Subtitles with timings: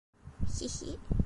[0.53, 0.89] คิคิ